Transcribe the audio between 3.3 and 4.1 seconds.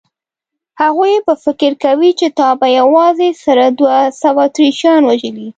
سره دوه